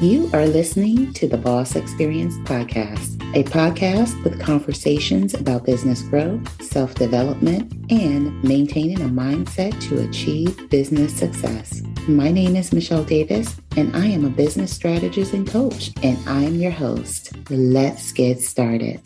[0.00, 6.40] You are listening to the Boss Experience Podcast, a podcast with conversations about business growth,
[6.62, 11.82] self development, and maintaining a mindset to achieve business success.
[12.08, 16.44] My name is Michele Davis, and I am a business strategist and coach, and I
[16.44, 17.32] am your host.
[17.50, 19.02] Let's get started.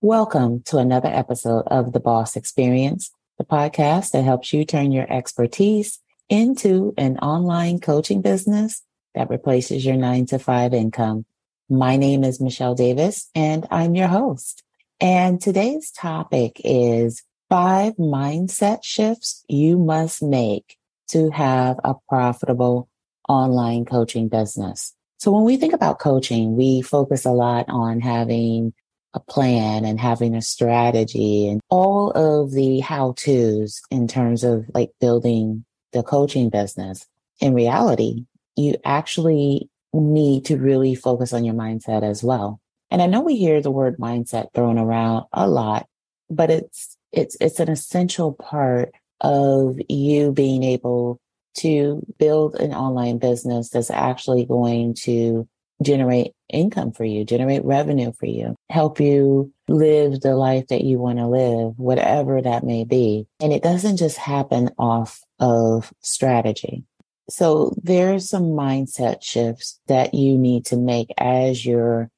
[0.00, 5.12] Welcome to another episode of the Boss Experience, the podcast that helps you turn your
[5.12, 5.98] expertise
[6.30, 8.80] into an online coaching business
[9.14, 11.24] that replaces your nine to five income.
[11.68, 14.62] My name is Michele Davis and I'm your host.
[15.00, 20.76] And today's topic is five mindset shifts you must make
[21.08, 22.88] to have a profitable
[23.28, 24.94] online coaching business.
[25.18, 28.74] So when we think about coaching, we focus a lot on having
[29.14, 34.66] a plan and having a strategy and all of the how to's in terms of
[34.74, 37.06] like building the coaching business.
[37.40, 38.26] In reality,
[38.56, 42.60] you actually need to really focus on your mindset as well.
[42.90, 45.86] And I know we hear the word mindset thrown around a lot,
[46.30, 51.20] but it's it's it's an essential part of you being able
[51.54, 55.48] to build an online business that's actually going to
[55.82, 60.98] generate income for you, generate revenue for you, help you live the life that you
[60.98, 63.26] want to live, whatever that may be.
[63.40, 66.84] And it doesn't just happen off of strategy.
[67.28, 72.10] So there's some mindset shifts that you need to make as you're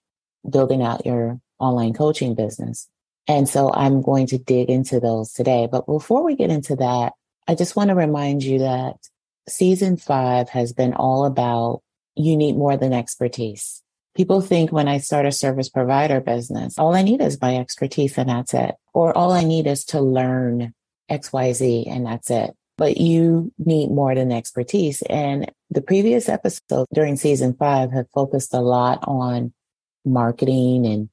[0.48, 2.88] building out your online coaching business.
[3.28, 5.68] And so I'm going to dig into those today.
[5.70, 7.12] But before we get into that,
[7.48, 8.96] I just want to remind you that
[9.48, 11.82] season five has been all about
[12.16, 13.82] you need more than expertise.
[14.16, 18.16] People think when I start a service provider business, all I need is my expertise
[18.16, 18.74] and that's it.
[18.94, 20.72] Or all I need is to learn
[21.10, 25.02] XYZ and that's it but you need more than expertise.
[25.02, 29.52] And the previous episode during season five have focused a lot on
[30.04, 31.08] marketing and,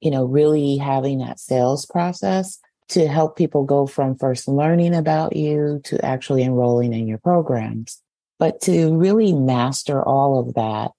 [0.00, 2.58] you know, really having that sales process
[2.90, 8.00] to help people go from first learning about you to actually enrolling in your programs.
[8.38, 10.90] But to really master all of that,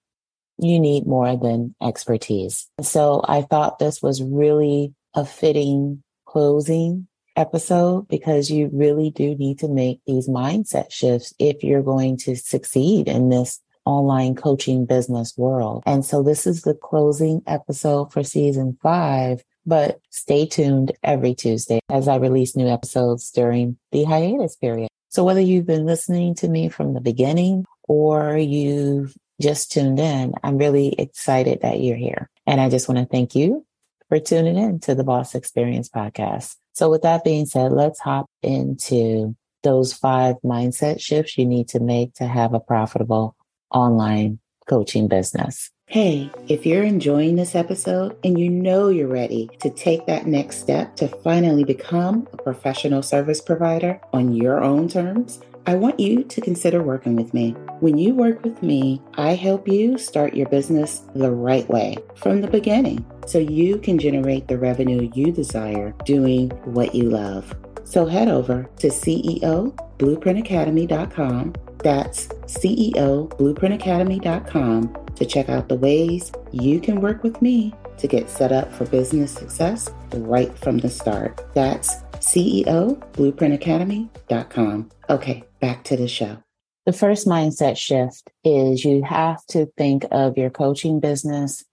[0.57, 2.67] you need more than expertise.
[2.81, 9.59] So I thought this was really a fitting closing episode because you really do need
[9.59, 15.37] to make these mindset shifts if you're going to succeed in this online coaching business
[15.37, 15.83] world.
[15.85, 21.79] And so this is the closing episode for season five, but stay tuned every Tuesday
[21.89, 24.89] as I release new episodes during the hiatus period.
[25.09, 30.33] So whether you've been listening to me from the beginning or you've just tuned in,
[30.43, 32.29] I'm really excited that you're here.
[32.45, 33.65] And I just want to thank you
[34.11, 36.57] for tuning in to the Boss Experience podcast.
[36.73, 41.79] So with that being said, let's hop into those five mindset shifts you need to
[41.79, 43.37] make to have a profitable
[43.73, 45.71] online coaching business.
[45.85, 50.57] Hey, if you're enjoying this episode and you know you're ready to take that next
[50.57, 56.25] step to finally become a professional service provider on your own terms, I want you
[56.25, 57.55] to consider working with me.
[57.81, 62.41] When you work with me, I help you start your business the right way from
[62.41, 67.55] the beginning so you can generate the revenue you desire doing what you love.
[67.83, 71.55] So head over to CEOBlueprintAcademy.com.
[71.83, 78.51] That's CEOBlueprintAcademy.com to check out the ways you can work with me to get set
[78.51, 81.43] up for business success right from the start.
[81.55, 84.89] That's CEOBlueprintAcademy.com.
[85.09, 86.37] Okay, back to the show.
[86.85, 91.63] The first mindset shift is you have to think of your coaching business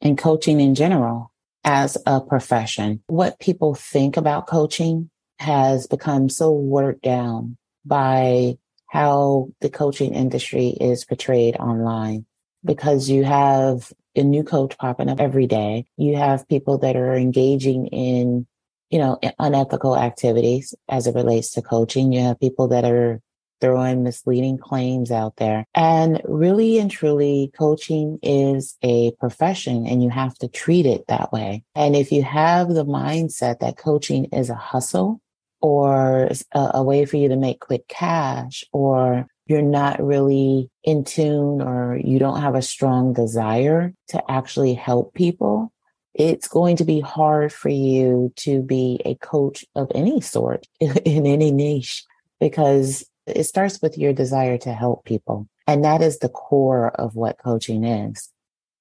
[0.00, 1.32] and coaching in general
[1.64, 3.02] as a profession.
[3.06, 8.58] What people think about coaching has become so watered down by
[8.88, 12.26] how the coaching industry is portrayed online
[12.64, 15.86] because you have a new coach popping up every day.
[15.96, 18.46] You have people that are engaging in,
[18.90, 22.12] you know, unethical activities as it relates to coaching.
[22.12, 23.20] You have people that are
[23.62, 25.64] throwing misleading claims out there.
[25.74, 31.32] And really and truly, coaching is a profession and you have to treat it that
[31.32, 31.64] way.
[31.76, 35.20] And if you have the mindset that coaching is a hustle
[35.60, 41.04] or a, a way for you to make quick cash or you're not really in
[41.04, 45.72] tune or you don't have a strong desire to actually help people,
[46.14, 51.26] it's going to be hard for you to be a coach of any sort in
[51.26, 52.04] any niche
[52.40, 55.48] because it starts with your desire to help people.
[55.66, 58.30] And that is the core of what coaching is.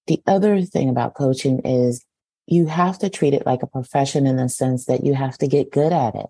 [0.07, 2.03] The other thing about coaching is
[2.47, 5.47] you have to treat it like a profession in the sense that you have to
[5.47, 6.25] get good at it.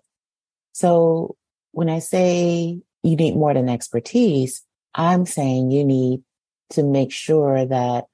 [0.72, 1.36] So
[1.72, 4.62] when I say you need more than expertise,
[4.94, 6.22] I'm saying you need
[6.70, 8.04] to make sure that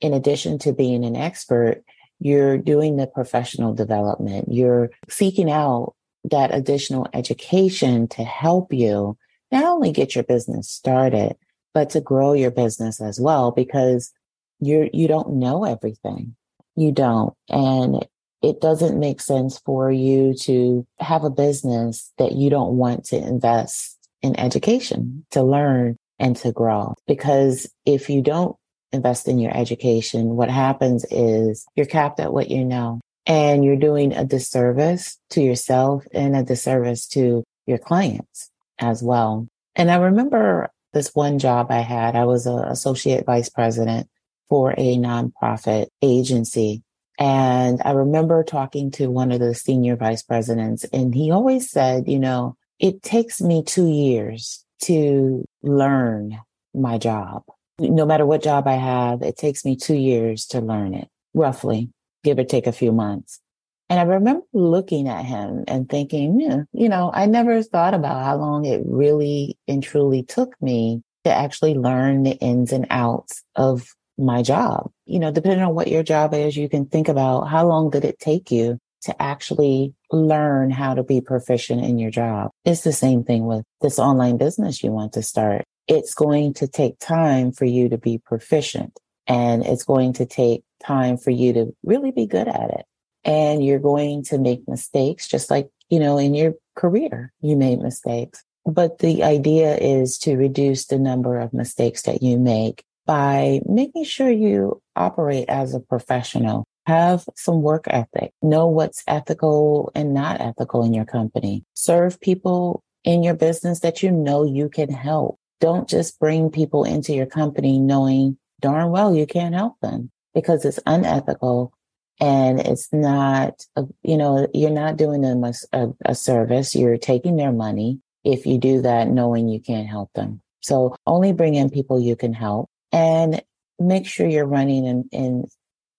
[0.00, 1.82] in addition to being an expert,
[2.18, 5.94] you're doing the professional development, you're seeking out
[6.24, 9.16] that additional education to help you
[9.50, 11.36] not only get your business started,
[11.74, 14.12] but to grow your business as well, because
[14.60, 16.34] you're, you don't know everything.
[16.74, 17.34] You don't.
[17.48, 18.06] And
[18.42, 23.16] it doesn't make sense for you to have a business that you don't want to
[23.16, 26.94] invest in education to learn and to grow.
[27.06, 28.56] Because if you don't
[28.92, 33.76] invest in your education, what happens is you're capped at what you know and you're
[33.76, 39.48] doing a disservice to yourself and a disservice to your clients as well.
[39.74, 42.16] And I remember this one job I had.
[42.16, 44.08] I was an associate vice president
[44.48, 46.82] for a nonprofit agency.
[47.18, 52.08] And I remember talking to one of the senior vice presidents and he always said,
[52.08, 56.38] you know, it takes me two years to learn
[56.74, 57.42] my job.
[57.78, 61.90] No matter what job I have, it takes me two years to learn it, roughly,
[62.22, 63.40] give or take a few months.
[63.88, 68.24] And I remember looking at him and thinking, yeah, you know, I never thought about
[68.24, 73.42] how long it really and truly took me to actually learn the ins and outs
[73.54, 74.90] of my job.
[75.04, 78.04] You know, depending on what your job is, you can think about how long did
[78.04, 82.50] it take you to actually learn how to be proficient in your job.
[82.64, 85.64] It's the same thing with this online business you want to start.
[85.86, 88.98] It's going to take time for you to be proficient
[89.28, 92.86] and it's going to take time for you to really be good at it.
[93.26, 97.80] And you're going to make mistakes, just like, you know, in your career, you made
[97.80, 98.42] mistakes.
[98.64, 104.04] But the idea is to reduce the number of mistakes that you make by making
[104.04, 108.32] sure you operate as a professional have some work ethic.
[108.42, 111.64] Know what's ethical and not ethical in your company.
[111.74, 115.38] Serve people in your business that you know you can help.
[115.60, 120.64] Don't just bring people into your company knowing darn well you can't help them because
[120.64, 121.72] it's unethical
[122.20, 126.74] and it's not, a, you know, you're not doing them a, a, a service.
[126.74, 130.40] You're taking their money if you do that knowing you can't help them.
[130.60, 133.42] So only bring in people you can help and
[133.78, 135.44] make sure you're running in, in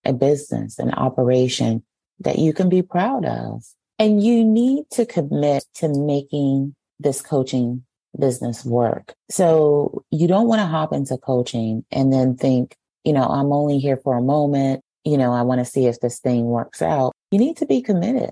[0.03, 1.83] a business, an operation
[2.19, 3.63] that you can be proud of.
[3.99, 7.83] And you need to commit to making this coaching
[8.17, 9.13] business work.
[9.29, 13.79] So you don't want to hop into coaching and then think, you know, I'm only
[13.79, 14.83] here for a moment.
[15.07, 17.13] You know, I want to see if this thing works out.
[17.31, 18.31] You need to be committed.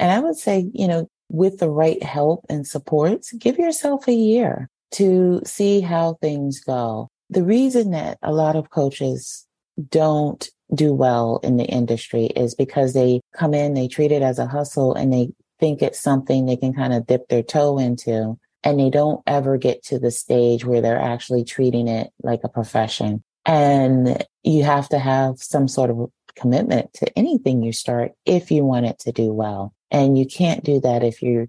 [0.00, 4.12] And I would say, you know, with the right help and supports, give yourself a
[4.12, 7.06] year to see how things go.
[7.30, 9.46] The reason that a lot of coaches
[9.90, 14.40] don't do well in the industry is because they come in, they treat it as
[14.40, 15.28] a hustle and they
[15.60, 18.36] think it's something they can kind of dip their toe into.
[18.64, 22.48] And they don't ever get to the stage where they're actually treating it like a
[22.48, 23.22] profession.
[23.48, 28.62] And you have to have some sort of commitment to anything you start if you
[28.62, 29.74] want it to do well.
[29.90, 31.48] And you can't do that if you're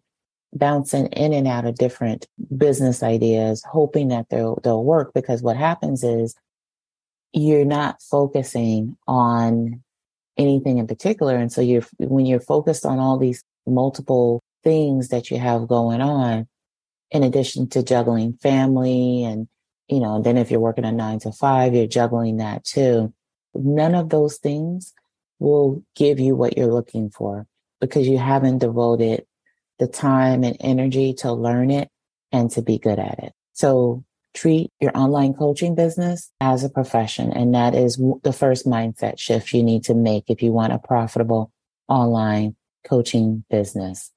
[0.53, 2.25] bouncing in and out of different
[2.57, 5.11] business ideas, hoping that they'll, they'll work.
[5.13, 6.35] Because what happens is
[7.33, 9.83] you're not focusing on
[10.37, 11.35] anything in particular.
[11.35, 15.99] And so you're, when you're focused on all these multiple things that you have going
[15.99, 16.47] on,
[17.11, 19.49] in addition to juggling family and,
[19.89, 23.13] you know, then if you're working a nine to five, you're juggling that too.
[23.55, 24.93] None of those things
[25.39, 27.47] will give you what you're looking for
[27.81, 29.25] because you haven't devoted
[29.79, 31.89] the time and energy to learn it
[32.31, 33.33] and to be good at it.
[33.53, 37.31] So treat your online coaching business as a profession.
[37.31, 40.79] And that is the first mindset shift you need to make if you want a
[40.79, 41.51] profitable
[41.87, 44.11] online coaching business.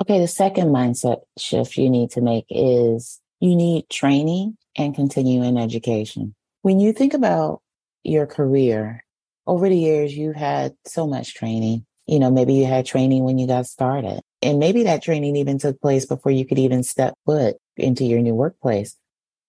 [0.00, 0.18] Okay.
[0.18, 6.34] The second mindset shift you need to make is you need training and continuing education.
[6.62, 7.60] When you think about
[8.04, 9.04] your career
[9.46, 11.84] over the years, you've had so much training.
[12.06, 15.58] You know, maybe you had training when you got started and maybe that training even
[15.58, 18.96] took place before you could even step foot into your new workplace.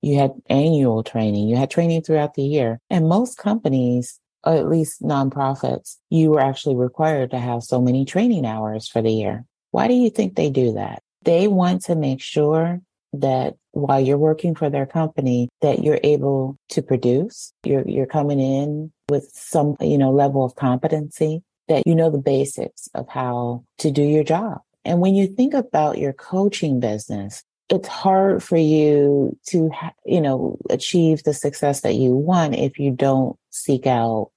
[0.02, 1.48] You had annual training.
[1.48, 2.80] You had training throughout the year.
[2.90, 8.06] And most companies, or at least nonprofits, you were actually required to have so many
[8.06, 9.46] training hours for the year.
[9.72, 11.02] Why do you think they do that?
[11.24, 12.82] They want to make sure
[13.14, 17.54] that while you're working for their company, that you're able to produce.
[17.64, 22.18] You're, you're coming in with some, you know, level of competency that you know the
[22.18, 24.62] basics of how to do your job.
[24.86, 29.72] And when you think about your coaching business, it's hard for you to,
[30.06, 34.32] you know, achieve the success that you want if you don't seek out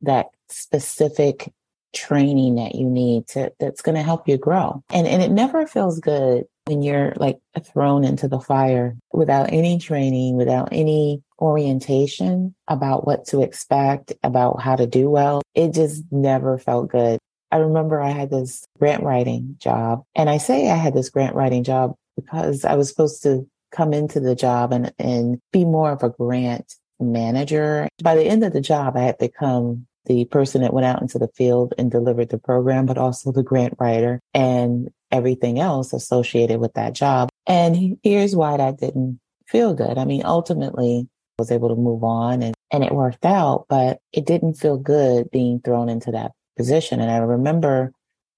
[0.00, 1.52] that specific
[1.94, 4.82] training that you need to, that's going to help you grow.
[4.90, 9.78] And, and it never feels good when you're like thrown into the fire without any
[9.78, 16.04] training, without any orientation about what to expect, about how to do well, it just
[16.10, 17.18] never felt good.
[17.50, 20.02] I remember I had this grant writing job.
[20.14, 23.92] And I say I had this grant writing job because I was supposed to come
[23.92, 27.88] into the job and, and be more of a grant manager.
[28.02, 31.18] By the end of the job, I had become the person that went out into
[31.18, 36.60] the field and delivered the program, but also the grant writer and everything else associated
[36.60, 37.28] with that job.
[37.46, 39.98] And here's why that didn't feel good.
[39.98, 43.98] I mean, ultimately, I was able to move on and, and it worked out, but
[44.12, 47.00] it didn't feel good being thrown into that position.
[47.00, 47.92] And I remember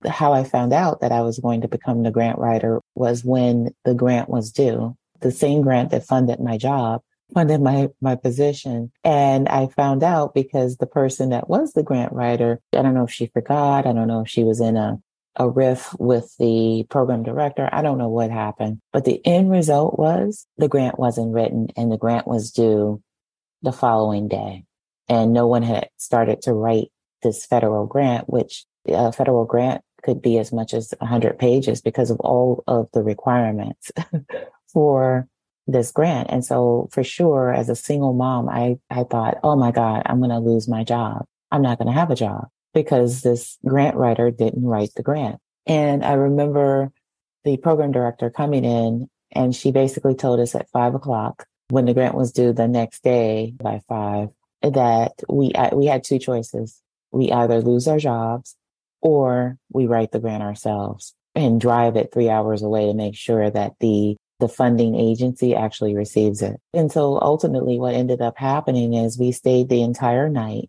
[0.06, 3.74] how I found out that I was going to become the grant writer was when
[3.84, 4.96] the grant was due.
[5.20, 8.92] The same grant that funded my job funded my, my position.
[9.02, 13.04] And I found out because the person that was the grant writer, I don't know
[13.04, 13.86] if she forgot.
[13.86, 14.98] I don't know if she was in a,
[15.36, 17.68] a riff with the program director.
[17.72, 21.90] I don't know what happened, but the end result was the grant wasn't written and
[21.90, 23.02] the grant was due
[23.62, 24.64] the following day.
[25.08, 26.88] And no one had started to write
[27.22, 32.10] this federal grant, which a federal grant could be as much as 100 pages because
[32.10, 33.90] of all of the requirements
[34.72, 35.26] for
[35.66, 36.28] this grant.
[36.30, 40.18] And so for sure, as a single mom, I, I thought, oh my God, I'm
[40.18, 41.24] going to lose my job.
[41.50, 45.40] I'm not going to have a job because this grant writer didn't write the grant.
[45.66, 46.92] And I remember
[47.44, 51.94] the program director coming in and she basically told us at five o'clock when the
[51.94, 54.28] grant was due the next day by five
[54.62, 56.80] that we, uh, we had two choices.
[57.10, 58.56] We either lose our jobs
[59.00, 63.50] or we write the grant ourselves and drive it three hours away to make sure
[63.50, 66.60] that the the funding agency actually receives it.
[66.74, 70.68] And so ultimately what ended up happening is we stayed the entire night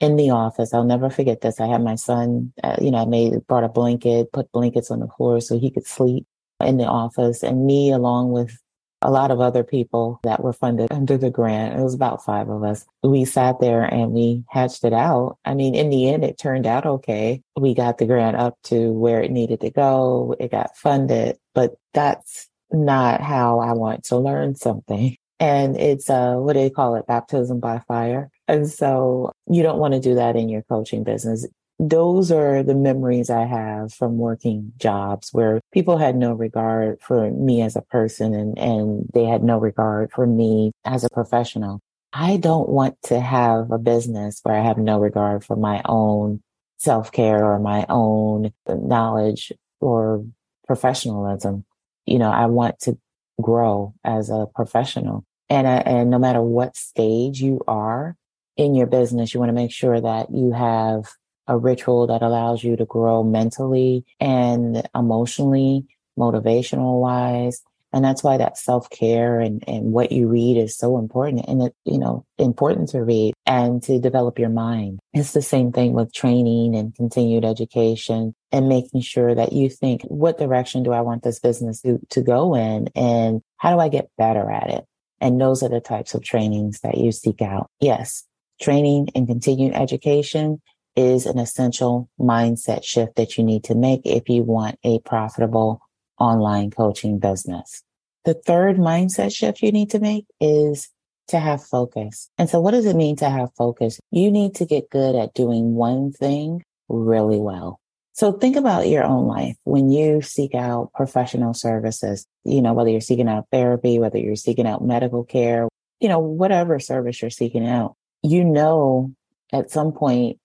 [0.00, 0.74] in the office.
[0.74, 1.60] I'll never forget this.
[1.60, 4.98] I had my son, uh, you know, I made, brought a blanket, put blankets on
[4.98, 6.26] the floor so he could sleep
[6.58, 8.58] in the office and me along with
[9.02, 11.78] a lot of other people that were funded under the grant.
[11.78, 12.84] It was about five of us.
[13.04, 15.38] We sat there and we hatched it out.
[15.44, 17.42] I mean, in the end, it turned out okay.
[17.56, 20.34] We got the grant up to where it needed to go.
[20.40, 25.16] It got funded, but that's not how I want to learn something.
[25.40, 27.08] And it's uh what do they call it?
[27.08, 28.30] Baptism by fire.
[28.46, 31.48] And so you don't want to do that in your coaching business.
[31.80, 37.28] Those are the memories I have from working jobs where people had no regard for
[37.32, 41.80] me as a person and, and they had no regard for me as a professional.
[42.12, 46.40] I don't want to have a business where I have no regard for my own
[46.78, 49.50] self care or my own knowledge
[49.80, 50.24] or
[50.68, 51.64] professionalism
[52.06, 52.98] you know, I want to
[53.40, 55.24] grow as a professional.
[55.48, 58.16] And, uh, and no matter what stage you are
[58.56, 61.10] in your business, you want to make sure that you have
[61.46, 65.86] a ritual that allows you to grow mentally and emotionally,
[66.18, 67.62] motivational wise,
[67.92, 71.44] and that's why that self care and, and what you read is so important.
[71.46, 74.98] And it, you know, important to read and to develop your mind.
[75.12, 80.02] It's the same thing with training and continued education and making sure that you think,
[80.02, 82.88] what direction do I want this business to, to go in?
[82.94, 84.84] And how do I get better at it?
[85.20, 87.70] And those are the types of trainings that you seek out.
[87.80, 88.24] Yes,
[88.60, 90.60] training and continued education
[90.96, 95.80] is an essential mindset shift that you need to make if you want a profitable
[96.22, 97.82] online coaching business.
[98.24, 100.88] The third mindset shift you need to make is
[101.28, 102.28] to have focus.
[102.38, 103.98] And so what does it mean to have focus?
[104.10, 107.80] You need to get good at doing one thing really well.
[108.12, 112.90] So think about your own life when you seek out professional services, you know, whether
[112.90, 117.30] you're seeking out therapy, whether you're seeking out medical care, you know, whatever service you're
[117.30, 119.12] seeking out, you know,
[119.52, 120.38] at some point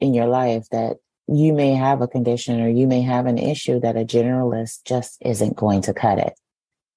[0.00, 0.96] in your life that
[1.28, 5.18] you may have a condition or you may have an issue that a generalist just
[5.20, 6.34] isn't going to cut it.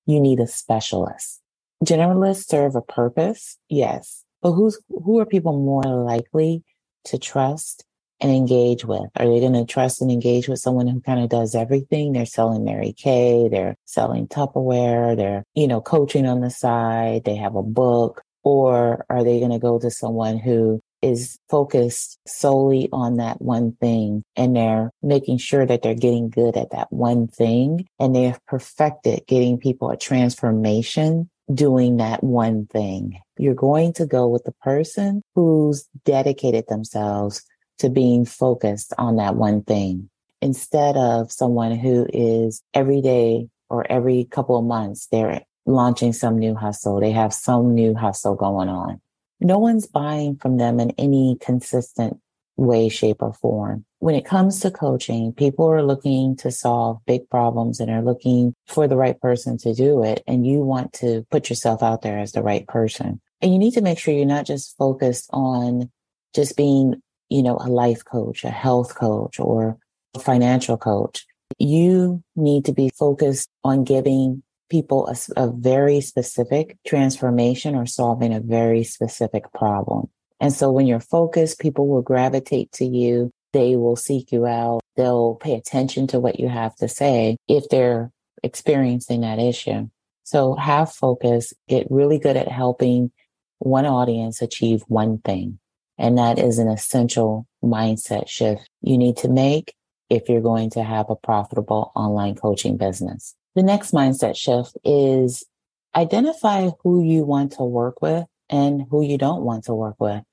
[0.06, 1.42] You need a specialist.
[1.84, 6.64] Generalists serve a purpose, yes, but who's who are people more likely
[7.06, 7.86] to trust
[8.20, 9.10] and engage with?
[9.16, 12.12] Are they going to trust and engage with someone who kind of does everything?
[12.12, 17.36] They're selling Mary Kay, they're selling Tupperware, they're, you know, coaching on the side, they
[17.36, 22.90] have a book, or are they going to go to someone who is focused solely
[22.92, 27.28] on that one thing and they're making sure that they're getting good at that one
[27.28, 33.20] thing and they have perfected getting people a transformation doing that one thing.
[33.38, 37.44] You're going to go with the person who's dedicated themselves
[37.80, 40.10] to being focused on that one thing
[40.42, 46.38] instead of someone who is every day or every couple of months, they're launching some
[46.38, 47.00] new hustle.
[47.00, 49.02] They have some new hustle going on
[49.40, 52.20] no one's buying from them in any consistent
[52.60, 53.86] way, shape, or form.
[54.00, 58.54] when it comes to coaching, people are looking to solve big problems and are looking
[58.66, 60.24] for the right person to do it.
[60.26, 63.20] And you want to put yourself out there as the right person.
[63.42, 65.92] And you need to make sure you're not just focused on
[66.34, 69.78] just being, you know, a life coach, a health coach or
[70.16, 71.26] a financial coach.
[71.58, 78.34] You need to be focused on giving people a, a very specific transformation or solving
[78.34, 80.10] a very specific problem.
[80.40, 83.32] And so when you're focused, people will gravitate to you.
[83.52, 84.82] They will seek you out.
[84.96, 88.12] They'll pay attention to what you have to say if they're
[88.44, 89.90] experiencing that issue.
[90.24, 93.12] So have focus, get really good at helping
[93.58, 95.60] one audience achieve one thing.
[95.98, 99.74] And that is an essential mindset shift you need to make
[100.10, 103.36] if you're going to have a profitable online coaching business.
[103.60, 105.46] The next mindset shift is
[105.94, 110.24] identify who you want to work with and who you don't want to work with.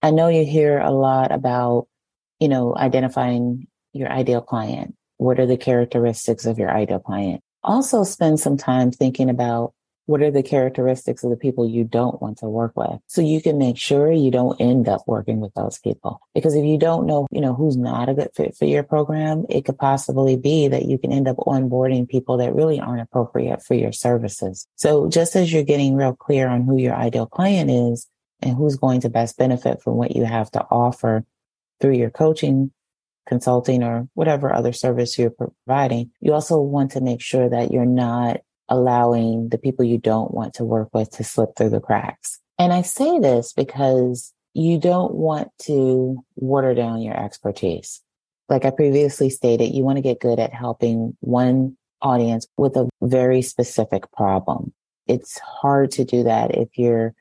[0.00, 1.86] I know you hear a lot about,
[2.40, 4.96] you know, identifying your ideal client.
[5.18, 7.42] What are the characteristics of your ideal client?
[7.62, 9.74] Also spend some time thinking about
[10.06, 13.40] what are the characteristics of the people you don't want to work with so you
[13.40, 17.06] can make sure you don't end up working with those people because if you don't
[17.06, 20.68] know you know who's not a good fit for your program it could possibly be
[20.68, 25.08] that you can end up onboarding people that really aren't appropriate for your services so
[25.08, 28.08] just as you're getting real clear on who your ideal client is
[28.42, 31.24] and who's going to best benefit from what you have to offer
[31.80, 32.72] through your coaching,
[33.26, 36.10] consulting, or whatever other service you're providing.
[36.20, 40.54] You also want to make sure that you're not allowing the people you don't want
[40.54, 42.40] to work with to slip through the cracks.
[42.58, 48.00] And I say this because you don't want to water down your expertise.
[48.48, 52.88] Like I previously stated, you want to get good at helping one audience with a
[53.00, 54.72] very specific problem.
[55.06, 57.14] It's hard to do that if you're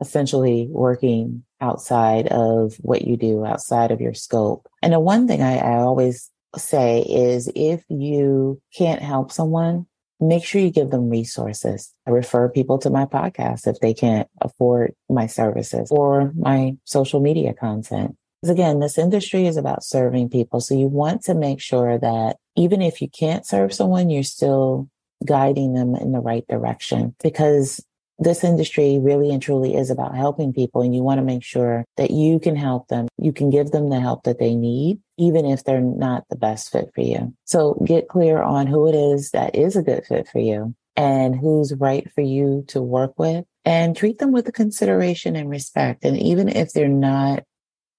[0.00, 4.68] essentially working outside of what you do, outside of your scope.
[4.82, 9.86] And the one thing I, I always say is if you can't help someone,
[10.20, 11.92] make sure you give them resources.
[12.06, 17.20] I refer people to my podcast if they can't afford my services or my social
[17.20, 18.16] media content.
[18.40, 20.60] Because again, this industry is about serving people.
[20.60, 24.88] So you want to make sure that even if you can't serve someone, you're still
[25.24, 27.84] guiding them in the right direction because
[28.18, 31.84] this industry really and truly is about helping people and you want to make sure
[31.96, 33.08] that you can help them.
[33.18, 36.70] You can give them the help that they need, even if they're not the best
[36.70, 37.34] fit for you.
[37.44, 41.34] So get clear on who it is that is a good fit for you and
[41.34, 46.04] who's right for you to work with and treat them with the consideration and respect.
[46.04, 47.44] And even if they're not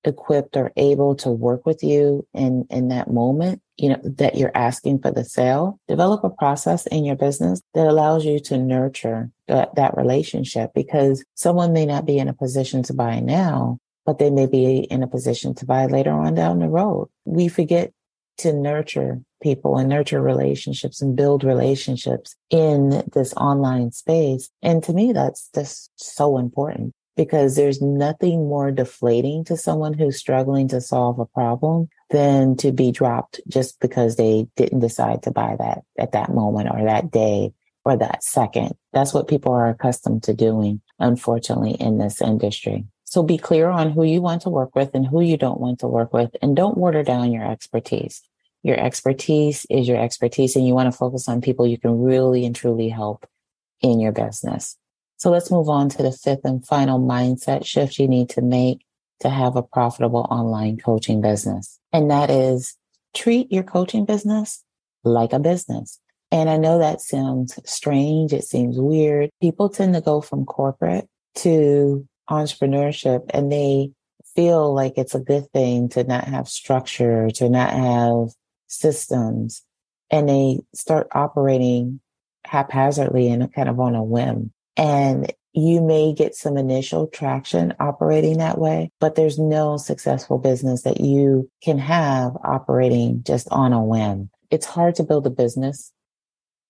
[0.04, 4.56] equipped or able to work with you in, in that moment, you know, that you're
[4.56, 9.30] asking for the sale, develop a process in your business that allows you to nurture
[9.48, 13.78] that, that relationship because someone may not be in a position to buy now,
[14.08, 17.10] but they may be in a position to buy later on down the road.
[17.26, 17.92] We forget
[18.38, 24.50] to nurture people and nurture relationships and build relationships in this online space.
[24.64, 30.18] And to me, that's just so important because there's nothing more deflating to someone who's
[30.18, 35.32] struggling to solve a problem than to be dropped just because they didn't decide to
[35.32, 37.52] buy that at that moment or that day
[37.84, 38.74] or that second.
[38.94, 42.86] That's what people are accustomed to doing, unfortunately, in this industry.
[43.18, 45.80] So be clear on who you want to work with and who you don't want
[45.80, 48.22] to work with, and don't water down your expertise.
[48.62, 52.46] Your expertise is your expertise, and you want to focus on people you can really
[52.46, 53.28] and truly help
[53.82, 54.78] in your business.
[55.18, 58.86] So let's move on to the fifth and final mindset shift you need to make
[59.22, 61.80] to have a profitable online coaching business.
[61.92, 62.78] And that is
[63.16, 64.64] treat your coaching business
[65.04, 66.00] like a business.
[66.32, 68.32] And I know that sounds strange.
[68.32, 69.32] It seems weird.
[69.42, 73.92] People tend to go from corporate to entrepreneurship and they
[74.36, 78.30] feel like it's a good thing to not have structure, to not have
[78.68, 79.64] systems.
[80.12, 82.00] And they start operating
[82.46, 84.52] haphazardly and kind of on a whim.
[84.78, 90.84] And you may get some initial traction operating that way, but there's no successful business
[90.84, 94.30] that you can have operating just on a whim.
[94.52, 95.92] It's hard to build a business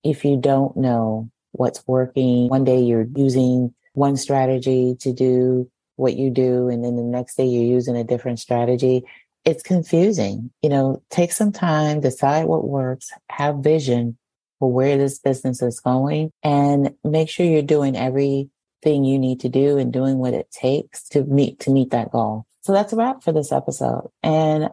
[0.04, 2.48] if you don't know what's working.
[2.48, 7.36] One day you're using one strategy to do what you do, and then the next
[7.36, 9.04] day you're using a different strategy.
[9.44, 10.52] It's confusing.
[10.62, 14.18] You know, take some time, decide what works, have vision,
[14.60, 19.50] for where this business is going and make sure you're doing everything you need to
[19.50, 22.46] do and doing what it takes to meet to meet that goal.
[22.62, 24.10] So that's a wrap for this episode.
[24.24, 24.70] And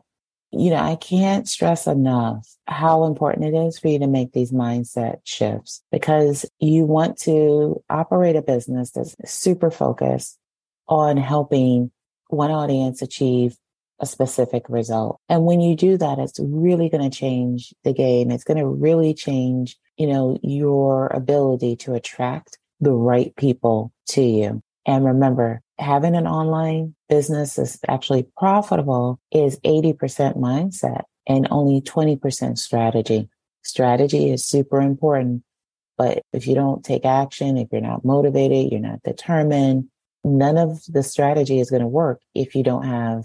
[0.58, 4.52] you know, I can't stress enough how important it is for you to make these
[4.52, 10.38] mindset shifts because you want to operate a business that's super focused
[10.88, 11.90] on helping
[12.28, 13.56] one audience achieve
[14.00, 15.20] a specific result.
[15.28, 18.30] And when you do that, it's really going to change the game.
[18.30, 24.22] It's going to really change, you know, your ability to attract the right people to
[24.22, 24.62] you.
[24.86, 32.58] And remember, having an online business is actually profitable is 80% mindset and only 20%
[32.58, 33.28] strategy.
[33.62, 35.42] Strategy is super important.
[35.96, 39.88] But if you don't take action, if you're not motivated, you're not determined,
[40.24, 43.24] none of the strategy is going to work if you don't have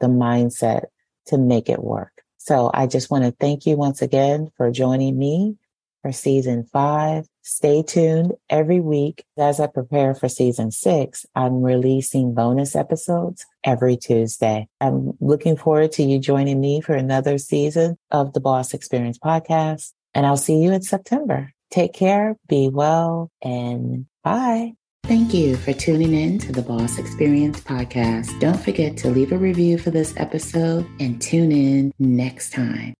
[0.00, 0.86] the mindset
[1.26, 2.22] to make it work.
[2.38, 5.56] So I just want to thank you once again for joining me
[6.02, 7.26] for season five.
[7.42, 11.26] Stay tuned every week as I prepare for season six.
[11.34, 14.68] I'm releasing bonus episodes every Tuesday.
[14.80, 19.92] I'm looking forward to you joining me for another season of the Boss Experience podcast.
[20.14, 21.52] And I'll see you in September.
[21.70, 24.74] Take care, be well, and bye.
[25.04, 28.38] Thank you for tuning in to the Boss Experience podcast.
[28.38, 32.90] Don't forget to leave a review for this episode and tune in next time.